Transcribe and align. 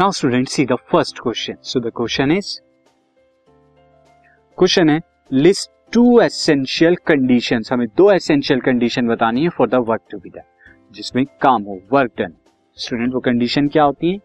Now 0.00 0.10
student 0.10 0.48
see 0.48 0.64
the 0.64 0.72
first 0.72 1.18
question 1.18 1.54
so 1.62 1.80
the 1.80 1.90
question 1.96 2.30
is 2.30 2.60
question 4.58 4.90
है 4.90 5.00
list 5.32 5.70
two 5.92 6.20
essential 6.20 6.94
conditions 7.06 7.72
हमें 7.72 7.86
दो 7.88 8.10
essential 8.12 8.60
condition 8.60 9.06
बतानी 9.06 9.42
है 9.42 9.48
for 9.48 9.68
the 9.68 9.74
work 9.74 10.00
to 10.10 10.18
be 10.18 10.28
done 10.28 10.42
जिसमें 10.92 11.24
काम 11.40 11.62
हो 11.62 11.78
वर्क 11.92 12.12
डन 12.18 12.32
स्टूडेंट 12.76 13.14
वो 13.14 13.20
कंडीशन 13.20 13.68
क्या 13.68 13.82
होती 13.82 14.12
है? 14.12 14.18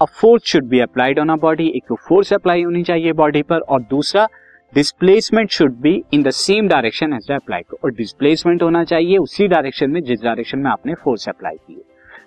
A 0.00 0.04
force 0.04 0.42
should 0.44 0.64
be 0.64 0.80
applied 0.80 1.18
on 1.18 1.28
a 1.28 1.36
body 1.36 1.66
एक 1.76 1.84
तो 1.88 1.94
फोर्स 1.94 2.32
अप्लाई 2.32 2.62
होनी 2.62 2.82
चाहिए 2.82 3.12
बॉडी 3.12 3.42
पर 3.42 3.60
और 3.60 3.82
दूसरा 3.82 4.28
displacement 4.74 5.50
should 5.50 5.80
be 5.80 6.04
in 6.12 6.22
the 6.22 6.30
same 6.30 6.68
direction 6.68 7.12
as 7.12 7.30
apply 7.30 7.62
और 7.84 7.90
डिस्प्लेसमेंट 7.92 8.62
होना 8.62 8.84
चाहिए 8.84 9.16
उसी 9.16 9.48
डायरेक्शन 9.48 9.90
में 9.90 10.02
जिस 10.02 10.22
डायरेक्शन 10.22 10.58
में 10.58 10.70
आपने 10.70 10.94
फोर्स 10.94 11.28
अप्लाई 11.28 11.56
की 11.56 11.74
है 11.74 11.82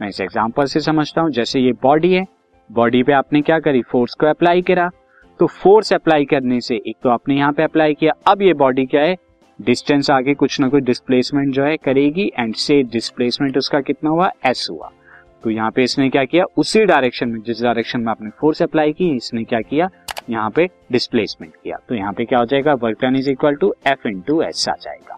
मैं 0.00 0.08
इस 0.08 0.20
एग्जांपल 0.20 0.64
से 0.64 0.80
समझता 0.80 1.20
हूँ. 1.20 1.30
जैसे 1.30 1.60
ये 1.60 1.72
बॉडी 1.72 2.12
है 2.14 2.37
बॉडी 2.70 3.02
पे 3.02 3.12
आपने 3.12 3.40
क्या 3.42 3.58
करी? 3.58 3.82
फोर्स 3.82 4.14
को 4.14 4.26
अप्लाई 4.26 4.62
करा। 4.62 4.90
तो 5.40 5.46
फोर्स 5.46 5.92
अप्लाई 5.92 6.24
करने 6.24 6.60
से, 6.60 6.76
एक 6.76 6.96
तो 7.02 7.08
आपने 7.08 7.36
यहाँ 7.36 7.52
पे 7.52 7.62
अप्लाई 7.62 7.94
किया। 7.94 8.12
अब 8.26 8.42
ये 8.42 8.54
बॉडी 8.54 8.86
क्या 8.86 9.02
है? 9.02 9.16
डिस्टेंस 9.60 10.10
आगे 10.10 10.34
कुछ 10.34 10.60
ना 10.60 10.68
कुछ 10.68 10.82
डिस्प्लेसमेंट 10.82 11.54
जो 11.54 11.64
है 11.64 11.76
करेगी 11.76 12.32
एंड 12.38 12.54
से 12.54 12.82
डिस्प्लेसमेंट 12.82 13.58
उसका 13.58 13.80
कितना 13.80 14.10
हुआ? 14.10 14.30
एस 14.46 14.66
हुआ। 14.70 14.90
तो 15.44 15.50
यहाँ 15.50 15.70
पे 15.70 15.82
इसने 15.82 16.08
क्या 16.10 16.24
किया? 16.24 16.44
उसी 16.56 16.84
डायरेक्शन 16.84 17.28
में, 17.28 17.40
जिस 17.42 17.62
डायरेक्शन 17.62 18.00
में 18.00 18.10
आपने 18.10 18.30
फोर्स 18.30 18.62
अप्लाई 18.62 18.92
की, 18.92 19.10
इसने 19.16 19.44
क्या 19.44 19.60
किया? 19.60 19.88
यहाँ 20.30 20.50
पे 20.50 20.68
डिस्प्लेसमेंट 20.92 21.52
किया। 21.64 21.76
तो 21.88 21.94
यहाँ 21.94 22.12
पे 22.12 22.24
क्या 22.24 22.38
हो 22.38 22.46
जाएगा? 22.46 22.74
Work 22.74 22.98
done 23.02 23.16
is 23.16 23.30
equal 23.30 23.54
to 23.54 23.74
F 23.86 24.08
into 24.08 24.42
S 24.42 24.68
आ 24.68 24.74
जाएगा। 24.80 25.17